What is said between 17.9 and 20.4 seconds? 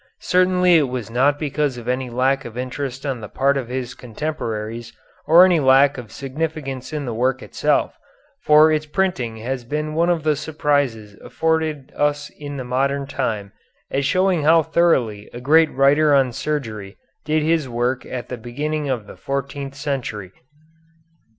at the beginning of the fourteenth century.